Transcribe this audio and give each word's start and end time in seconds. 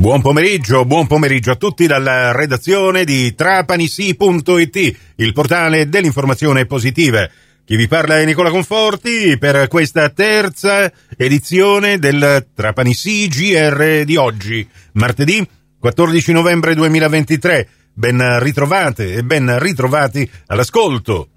Buon 0.00 0.22
pomeriggio, 0.22 0.84
buon 0.84 1.08
pomeriggio 1.08 1.50
a 1.50 1.56
tutti 1.56 1.88
dalla 1.88 2.30
redazione 2.30 3.02
di 3.02 3.34
trapanisi.it, 3.34 4.96
il 5.16 5.32
portale 5.32 5.88
dell'informazione 5.88 6.66
positiva. 6.66 7.28
Chi 7.64 7.74
vi 7.74 7.88
parla 7.88 8.20
è 8.20 8.24
Nicola 8.24 8.48
Conforti 8.48 9.36
per 9.38 9.66
questa 9.66 10.08
terza 10.10 10.88
edizione 11.16 11.98
del 11.98 12.46
Trapanisi 12.54 13.26
GR 13.26 14.04
di 14.04 14.14
oggi, 14.14 14.64
martedì 14.92 15.44
14 15.80 16.30
novembre 16.30 16.76
2023. 16.76 17.68
Ben 17.92 18.38
ritrovate 18.38 19.14
e 19.14 19.24
ben 19.24 19.58
ritrovati 19.58 20.30
all'ascolto. 20.46 21.28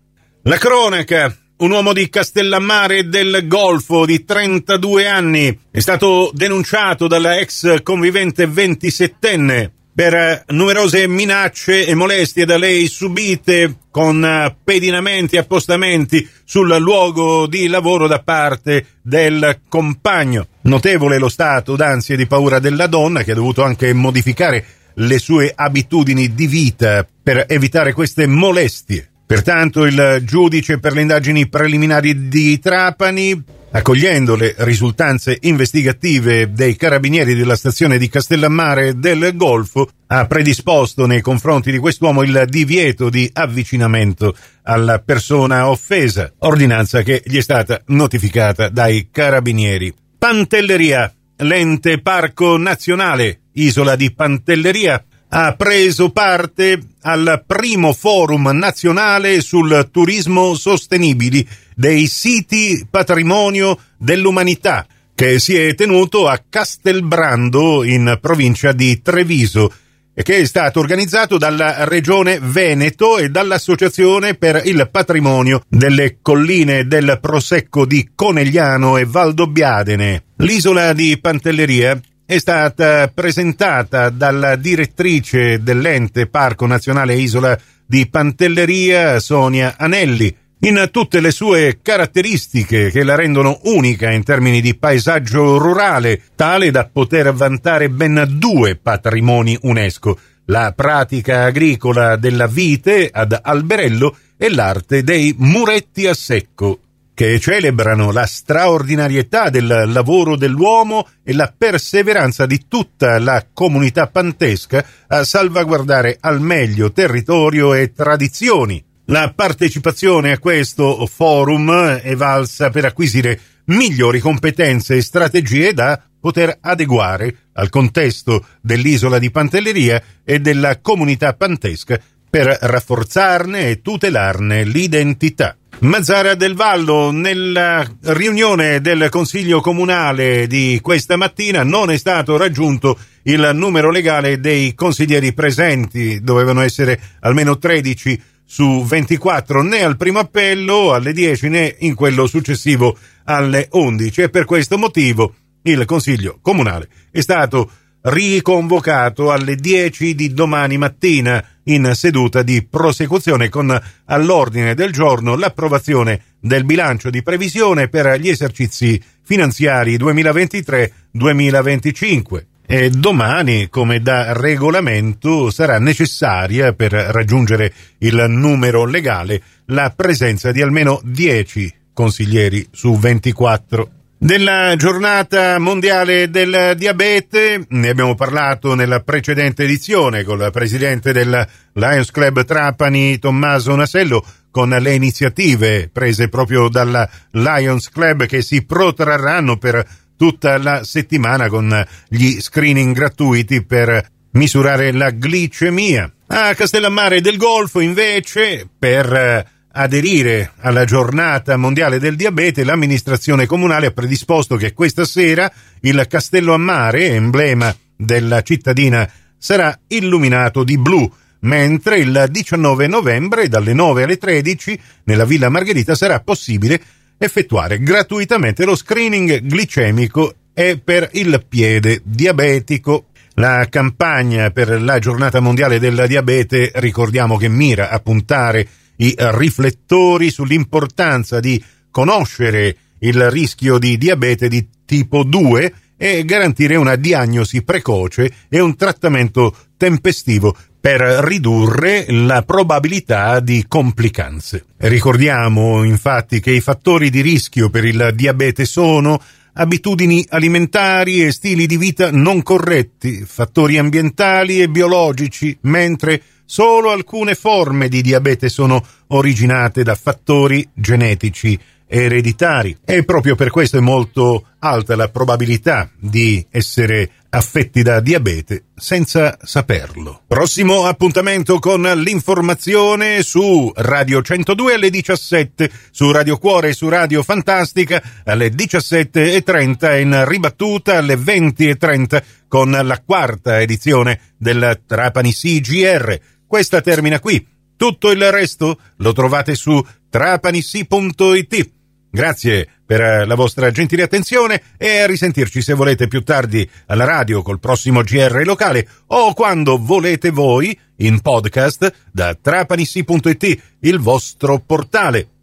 La 0.44 0.58
cronaca 0.58 1.36
un 1.62 1.72
uomo 1.72 1.94
di 1.94 2.10
Castellammare 2.10 3.08
del 3.08 3.46
Golfo 3.48 4.06
di 4.06 4.26
32 4.26 5.08
anni 5.08 5.60
è 5.70 5.80
stato 5.80 6.32
denunciato 6.34 7.08
dalla 7.08 7.38
ex 7.38 7.84
convivente 7.84 8.48
27enne 8.48 9.70
per 9.94 10.46
numerose 10.48 11.08
minacce 11.08 11.86
e 11.86 11.94
molestie 11.94 12.46
da 12.46 12.58
lei 12.58 12.88
subite 12.88 13.76
con 13.92 14.56
pedinamenti 14.64 15.36
e 15.36 15.40
appostamenti 15.40 16.28
sul 16.44 16.76
luogo 16.78 17.46
di 17.46 17.68
lavoro 17.68 18.08
da 18.08 18.24
parte 18.24 18.86
del 19.04 19.60
compagno. 19.70 20.48
Notevole 20.62 21.20
lo 21.20 21.30
stato 21.30 21.76
d'ansia 21.76 22.16
e 22.16 22.18
di 22.18 22.26
paura 22.26 22.58
della 22.58 22.88
donna 22.88 23.22
che 23.22 23.34
ha 23.34 23.36
dovuto 23.36 23.64
anche 23.64 23.94
modificare 23.94 24.66
le 24.96 25.20
sue 25.20 25.52
abitudini 25.56 26.34
di 26.34 26.48
vita 26.48 27.06
per 27.22 27.46
evitare 27.48 27.94
queste 27.94 28.26
molestie. 28.26 29.11
Pertanto 29.32 29.86
il 29.86 30.24
giudice 30.26 30.78
per 30.78 30.92
le 30.92 31.00
indagini 31.00 31.48
preliminari 31.48 32.28
di 32.28 32.60
Trapani, 32.60 33.42
accogliendo 33.72 34.36
le 34.36 34.54
risultanze 34.58 35.38
investigative 35.40 36.52
dei 36.52 36.76
carabinieri 36.76 37.34
della 37.34 37.56
stazione 37.56 37.98
di 37.98 38.10
Castellammare 38.10 39.00
del 39.00 39.32
Golfo, 39.38 39.90
ha 40.08 40.28
predisposto 40.28 41.06
nei 41.06 41.22
confronti 41.22 41.72
di 41.72 41.78
quest'uomo 41.78 42.24
il 42.24 42.44
divieto 42.50 43.10
di 43.10 43.30
avvicinamento 43.32 44.36
alla 44.64 45.00
persona 45.00 45.70
offesa, 45.70 46.34
ordinanza 46.40 47.02
che 47.02 47.24
gli 47.26 47.38
è 47.38 47.42
stata 47.42 47.82
notificata 47.86 48.68
dai 48.68 49.08
carabinieri. 49.12 49.94
Pantelleria, 50.18 51.10
l'ente 51.38 52.02
parco 52.02 52.58
nazionale, 52.58 53.44
isola 53.54 53.96
di 53.96 54.12
Pantelleria, 54.14 55.02
ha 55.34 55.54
preso 55.54 56.10
parte 56.10 56.80
al 57.04 57.44
primo 57.48 57.94
forum 57.94 58.50
nazionale 58.54 59.40
sul 59.40 59.88
turismo 59.90 60.56
sostenibile 60.56 61.46
dei 61.74 62.08
siti 62.08 62.86
patrimonio 62.90 63.80
dell'umanità 63.98 64.86
che 65.16 65.40
si 65.40 65.56
è 65.56 65.74
tenuto 65.76 66.28
a 66.28 66.42
Castelbrando 66.50 67.84
in 67.84 68.18
provincia 68.20 68.74
di 68.74 69.02
Treviso 69.02 69.72
e 70.14 70.24
che 70.24 70.38
è 70.40 70.46
stato 70.46 70.80
organizzato 70.80 71.38
dalla 71.38 71.86
Regione 71.86 72.40
Veneto 72.42 73.18
e 73.18 73.30
dall'Associazione 73.30 74.34
per 74.34 74.62
il 74.66 74.90
Patrimonio 74.92 75.64
delle 75.70 76.18
Colline 76.22 76.88
del 76.88 77.20
Prosecco 77.22 77.86
di 77.86 78.10
Conegliano 78.14 78.98
e 78.98 79.06
Valdobbiadene. 79.06 80.24
L'isola 80.38 80.92
di 80.92 81.18
Pantelleria 81.22 81.98
è 82.32 82.40
stata 82.40 83.12
presentata 83.14 84.10
dalla 84.10 84.56
direttrice 84.56 85.62
dell'ente 85.62 86.28
Parco 86.28 86.66
Nazionale 86.66 87.16
Isola 87.16 87.60
di 87.86 88.08
Pantelleria, 88.08 89.20
Sonia 89.20 89.76
Anelli, 89.78 90.34
in 90.60 90.88
tutte 90.92 91.20
le 91.20 91.32
sue 91.32 91.80
caratteristiche 91.82 92.90
che 92.90 93.04
la 93.04 93.16
rendono 93.16 93.60
unica 93.64 94.12
in 94.12 94.24
termini 94.24 94.62
di 94.62 94.78
paesaggio 94.78 95.58
rurale, 95.58 96.22
tale 96.34 96.72
da 96.72 96.90
poter 96.90 97.34
vantare 97.34 97.90
ben 97.90 98.26
due 98.38 98.78
patrimoni 98.78 99.58
UNESCO, 99.64 100.18
la 100.46 100.72
pratica 100.74 101.44
agricola 101.44 102.16
della 102.16 102.48
vite 102.48 103.10
ad 103.12 103.38
alberello 103.42 104.16
e 104.38 104.50
l'arte 104.50 105.04
dei 105.04 105.36
muretti 105.38 106.08
a 106.08 106.14
secco 106.14 106.80
che 107.22 107.40
celebrano 107.40 108.12
la 108.12 108.26
straordinarietà 108.26 109.52
del 109.52 109.84
lavoro 109.86 110.36
dell'uomo 110.36 111.08
e 111.24 111.34
la 111.34 111.54
perseveranza 111.56 112.48
di 112.48 112.66
tutta 112.68 113.20
la 113.20 113.46
comunità 113.54 114.08
pantesca 114.08 114.84
a 115.06 115.24
salvaguardare 115.24 116.18
al 116.20 116.42
meglio 116.42 116.92
territorio 116.92 117.76
e 117.76 117.94
tradizioni. 117.94 118.84
La 119.06 119.32
partecipazione 119.36 120.32
a 120.32 120.40
questo 120.40 121.06
forum 121.06 121.98
è 121.98 122.16
valsa 122.16 122.72
per 122.72 122.86
acquisire 122.86 123.40
migliori 123.66 124.20
competenze 124.20 124.96
e 124.96 125.04
strategie 125.04 125.74
da 125.74 126.02
poter 126.20 126.58
adeguare 126.60 127.50
al 127.54 127.70
contesto 127.70 128.44
dell'isola 128.62 129.20
di 129.20 129.30
Pantelleria 129.30 130.02
e 130.24 130.40
della 130.40 130.80
comunità 130.80 131.36
pantesca 131.36 132.00
per 132.28 132.48
rafforzarne 132.48 133.70
e 133.70 133.82
tutelarne 133.84 134.64
l'identità. 134.64 135.56
Mazzara 135.82 136.36
del 136.36 136.54
Vallo, 136.54 137.10
nella 137.10 137.84
riunione 138.02 138.82
del 138.82 139.10
Consiglio 139.10 139.62
Comunale 139.62 140.46
di 140.46 140.78
questa 140.80 141.16
mattina 141.16 141.64
non 141.64 141.90
è 141.90 141.98
stato 141.98 142.38
raggiunto 142.38 143.00
il 143.24 143.50
numero 143.56 143.90
legale 143.90 144.40
dei 144.40 144.76
consiglieri 144.76 145.34
presenti, 145.34 146.22
dovevano 146.22 146.62
essere 146.62 147.00
almeno 147.22 147.58
13 147.58 148.22
su 148.46 148.84
24 148.84 149.64
né 149.64 149.84
al 149.84 149.98
primo 149.98 150.20
appello 150.20 150.94
alle 150.94 151.14
10 151.14 151.50
né 151.50 151.76
in 151.80 151.96
quello 151.96 152.28
successivo 152.28 152.96
alle 153.24 153.68
11 153.72 154.22
e 154.22 154.30
per 154.30 154.46
questo 154.46 154.78
motivo 154.78 155.34
il 155.64 155.84
Consiglio 155.86 156.38
Comunale 156.44 156.90
è 157.10 157.22
stato 157.22 157.72
riconvocato 158.02 159.32
alle 159.32 159.56
10 159.56 160.14
di 160.16 160.34
domani 160.34 160.78
mattina 160.78 161.42
in 161.66 161.92
seduta 161.94 162.42
di 162.42 162.66
prosecuzione 162.68 163.50
con 163.50 163.80
all'ordine 164.06 164.74
del 164.74 164.92
giorno 164.92 165.36
l'approvazione 165.36 166.24
del 166.40 166.66
bilancio 166.66 167.10
di 167.10 167.22
previsione 167.22 167.88
per 167.88 168.20
gli 168.20 168.30
esercizi 168.30 169.02
finanziari 169.22 169.98
2023-2025. 169.98 172.46
E 172.66 172.90
domani, 172.90 173.70
come 173.70 174.02
da 174.02 174.34
regolamento, 174.34 175.52
sarà 175.52 175.78
necessaria 175.78 176.74
per 176.74 176.94
raggiungere 176.94 177.72
il 178.00 178.26
numero 178.30 178.86
legale 178.86 179.44
la 179.66 179.94
presenza 179.94 180.54
di 180.54 180.62
almeno 180.62 181.02
10 181.04 181.74
consiglieri 181.94 182.66
su 182.72 182.98
24. 182.98 184.01
Della 184.24 184.76
giornata 184.76 185.58
mondiale 185.58 186.30
del 186.30 186.76
diabete 186.78 187.66
ne 187.70 187.90
abbiamo 187.90 188.14
parlato 188.14 188.76
nella 188.76 189.00
precedente 189.00 189.64
edizione 189.64 190.24
con 190.24 190.40
il 190.40 190.52
presidente 190.52 191.12
del 191.12 191.48
Lions 191.74 192.12
Club 192.12 192.46
Trapani 192.46 193.18
Tommaso 193.18 193.76
Nasello 193.76 194.24
con 194.52 194.70
le 194.70 194.94
iniziative 194.94 195.90
prese 195.92 196.30
proprio 196.30 196.70
dalla 196.70 197.10
Lions 197.32 197.90
Club 197.90 198.28
che 198.28 198.44
si 198.44 198.64
protrarranno 198.64 199.58
per 199.58 199.84
tutta 200.16 200.60
la 200.60 200.84
settimana 200.84 201.48
con 201.50 201.84
gli 202.08 202.40
screening 202.40 202.94
gratuiti 202.94 203.66
per 203.66 204.08
misurare 204.34 204.92
la 204.92 205.10
glicemia. 205.10 206.14
A 206.28 206.54
Castellammare 206.54 207.22
del 207.22 207.38
Golfo 207.38 207.80
invece 207.80 208.70
per 208.78 209.61
aderire 209.72 210.52
alla 210.60 210.86
giornata 210.86 211.58
mondiale 211.58 212.00
del 212.00 212.16
diabete, 212.16 212.64
l'amministrazione 212.64 213.46
comunale 213.46 213.88
ha 213.88 213.92
predisposto 213.92 214.56
che 214.56 214.74
questa 214.74 215.06
sera 215.06 215.52
il 215.82 216.06
Castello 216.08 216.54
a 216.54 216.58
Mare, 216.58 217.10
emblema 217.10 217.76
della 217.96 218.42
cittadina, 218.42 219.10
sarà 219.38 219.78
illuminato 219.88 220.64
di 220.64 220.78
blu, 220.78 221.12
mentre 221.42 222.00
il 222.00 222.28
19 222.30 222.88
novembre 222.88 223.48
dalle 223.48 223.74
9 223.74 224.04
alle 224.04 224.18
13 224.18 224.80
nella 225.06 225.26
Villa 225.26 225.50
Margherita 225.50 225.96
sarà 225.96 226.20
possibile 226.20 226.80
effettuare 227.18 227.80
gratuitamente 227.80 228.66
lo 228.66 228.76
screening 228.76 229.42
glicemico 229.42 230.36
e 230.54 230.80
per 230.84 231.10
il 231.14 231.44
piede 231.48 232.02
diabetico. 232.04 233.06
La 233.36 233.66
campagna 233.70 234.50
per 234.52 234.82
la 234.82 235.00
giornata 235.00 235.40
mondiale 235.40 235.80
del 235.80 236.04
diabete 236.08 236.72
ricordiamo 236.76 237.38
che 237.38 237.48
mira 237.48 237.90
a 237.90 238.00
puntare 238.00 238.68
i 239.02 239.16
riflettori 239.18 240.30
sull'importanza 240.30 241.40
di 241.40 241.62
conoscere 241.90 242.76
il 243.00 243.30
rischio 243.30 243.78
di 243.78 243.98
diabete 243.98 244.48
di 244.48 244.68
tipo 244.86 245.24
2 245.24 245.74
e 245.98 246.24
garantire 246.26 246.76
una 246.76 246.96
diagnosi 246.96 247.64
precoce 247.64 248.32
e 248.50 248.60
un 248.60 248.76
trattamento 248.76 249.56
tempestivo 249.78 250.56
per 250.80 251.00
ridurre 251.00 252.06
la 252.10 252.42
probabilità 252.42 253.40
di 253.40 253.66
complicanze. 253.68 254.66
Ricordiamo 254.78 255.84
infatti 255.84 256.40
che 256.40 256.52
i 256.52 256.60
fattori 256.60 257.12
di 257.12 257.22
rischio 257.22 257.70
per 257.70 257.86
il 257.86 258.12
diabete 258.16 258.66
sono 258.66 259.22
abitudini 259.54 260.26
alimentari 260.30 261.24
e 261.24 261.32
stili 261.32 261.68
di 261.68 261.78
vita 261.78 262.10
non 262.12 262.42
corretti, 262.42 263.24
fattori 263.26 263.78
ambientali 263.78 264.62
e 264.62 264.70
biologici, 264.70 265.56
mentre 265.62 266.22
Solo 266.52 266.92
alcune 266.92 267.34
forme 267.34 267.88
di 267.88 268.02
diabete 268.02 268.50
sono 268.50 268.86
originate 269.08 269.84
da 269.84 269.96
fattori 269.96 270.68
genetici 270.74 271.58
ereditari 271.88 272.78
e 272.84 273.06
proprio 273.06 273.36
per 273.36 273.52
questo 273.52 273.78
è 273.78 273.80
molto 273.80 274.48
alta 274.60 274.98
la 274.98 275.08
probabilità 275.08 275.90
di 275.98 276.46
essere 276.50 277.10
affetti 277.30 277.84
da 277.84 278.02
diabete 278.02 278.66
senza 278.76 279.38
saperlo. 279.42 280.24
Prossimo 280.28 280.88
appuntamento 280.88 281.58
con 281.60 281.84
l'informazione 281.84 283.24
su 283.24 283.72
Radio 283.74 284.22
102 284.22 284.74
alle 284.74 284.90
17, 284.90 285.72
su 285.90 286.12
Radio 286.12 286.38
Cuore 286.38 286.70
e 286.70 286.74
su 286.74 286.90
Radio 286.90 287.24
Fantastica 287.24 288.02
alle 288.26 288.50
17.30 288.50 290.02
in 290.02 290.24
ribattuta 290.28 290.98
alle 290.98 291.16
20.30 291.16 292.24
con 292.50 292.72
la 292.72 293.02
quarta 293.06 293.62
edizione 293.62 294.34
del 294.38 294.82
Trapani 294.86 295.32
CGR. 295.32 296.20
Questa 296.52 296.82
termina 296.82 297.22
qui. 297.22 297.48
Tutto 297.78 298.12
il 298.12 298.30
resto 298.30 298.78
lo 298.98 299.14
trovate 299.14 299.56
su 299.56 299.82
trapanissi.it. 300.10 301.72
Grazie 302.12 302.68
per 302.86 303.26
la 303.26 303.36
vostra 303.36 303.72
gentile 303.72 304.04
attenzione 304.04 304.62
e 304.78 305.00
a 305.00 305.06
risentirci 305.06 305.62
se 305.62 305.74
volete 305.74 306.10
più 306.10 306.24
tardi 306.24 306.70
alla 306.88 307.06
radio 307.06 307.42
col 307.42 307.62
prossimo 307.62 308.02
GR 308.02 308.42
locale 308.44 308.86
o 309.08 309.34
quando 309.34 309.78
volete 309.78 310.30
voi 310.30 310.78
in 310.98 311.22
podcast 311.22 312.10
da 312.12 312.36
trapanissi.it, 312.36 313.62
il 313.80 314.00
vostro 314.00 314.60
portale. 314.60 315.41